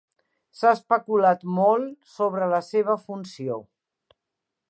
[0.59, 3.61] S'ha especulat molt sobre la seva funció.